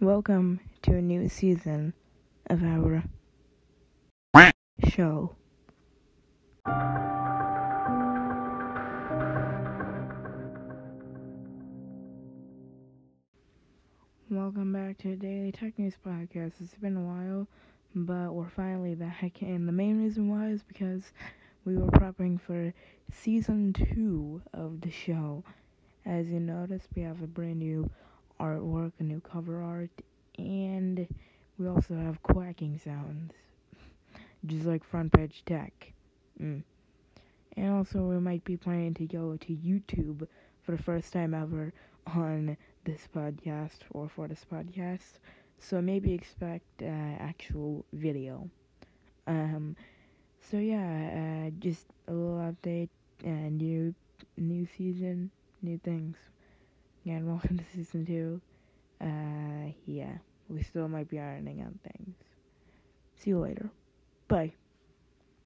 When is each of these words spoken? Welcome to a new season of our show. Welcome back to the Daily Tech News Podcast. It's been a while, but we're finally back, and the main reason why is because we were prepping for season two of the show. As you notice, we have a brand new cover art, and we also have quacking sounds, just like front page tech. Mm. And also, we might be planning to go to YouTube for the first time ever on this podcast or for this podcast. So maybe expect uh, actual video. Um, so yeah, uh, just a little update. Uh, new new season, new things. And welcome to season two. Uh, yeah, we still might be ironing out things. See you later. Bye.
Welcome 0.00 0.60
to 0.84 0.92
a 0.92 1.02
new 1.02 1.28
season 1.28 1.92
of 2.46 2.62
our 2.62 3.04
show. 4.88 5.36
Welcome 14.30 14.72
back 14.72 14.96
to 15.00 15.08
the 15.08 15.16
Daily 15.16 15.52
Tech 15.52 15.78
News 15.78 15.96
Podcast. 16.02 16.52
It's 16.62 16.72
been 16.80 16.96
a 16.96 17.02
while, 17.02 17.46
but 17.94 18.32
we're 18.32 18.48
finally 18.48 18.94
back, 18.94 19.42
and 19.42 19.68
the 19.68 19.72
main 19.72 20.02
reason 20.02 20.30
why 20.30 20.46
is 20.46 20.62
because 20.62 21.12
we 21.66 21.76
were 21.76 21.90
prepping 21.90 22.40
for 22.40 22.72
season 23.12 23.74
two 23.74 24.40
of 24.54 24.80
the 24.80 24.90
show. 24.90 25.44
As 26.06 26.28
you 26.28 26.40
notice, 26.40 26.88
we 26.96 27.02
have 27.02 27.20
a 27.20 27.26
brand 27.26 27.58
new 27.58 27.90
cover 29.20 29.62
art, 29.62 29.90
and 30.38 31.06
we 31.58 31.68
also 31.68 31.94
have 31.94 32.22
quacking 32.22 32.78
sounds, 32.78 33.32
just 34.46 34.66
like 34.66 34.84
front 34.84 35.12
page 35.12 35.42
tech. 35.46 35.92
Mm. 36.40 36.62
And 37.56 37.70
also, 37.72 38.02
we 38.02 38.18
might 38.18 38.44
be 38.44 38.56
planning 38.56 38.94
to 38.94 39.06
go 39.06 39.36
to 39.36 39.52
YouTube 39.56 40.26
for 40.62 40.72
the 40.72 40.82
first 40.82 41.12
time 41.12 41.34
ever 41.34 41.72
on 42.06 42.56
this 42.84 43.08
podcast 43.14 43.78
or 43.90 44.08
for 44.08 44.28
this 44.28 44.44
podcast. 44.50 45.18
So 45.58 45.80
maybe 45.82 46.12
expect 46.14 46.82
uh, 46.82 46.86
actual 46.86 47.84
video. 47.92 48.48
Um, 49.26 49.76
so 50.40 50.56
yeah, 50.56 51.46
uh, 51.46 51.50
just 51.58 51.86
a 52.08 52.12
little 52.12 52.38
update. 52.38 52.88
Uh, 53.24 53.50
new 53.50 53.94
new 54.36 54.66
season, 54.76 55.30
new 55.62 55.78
things. 55.78 56.16
And 57.04 57.26
welcome 57.26 57.58
to 57.58 57.64
season 57.74 58.06
two. 58.06 58.40
Uh, 59.00 59.72
yeah, 59.86 60.18
we 60.48 60.62
still 60.62 60.88
might 60.88 61.08
be 61.08 61.18
ironing 61.18 61.62
out 61.62 61.72
things. 61.82 62.16
See 63.16 63.30
you 63.30 63.40
later. 63.40 63.70
Bye. 64.28 64.54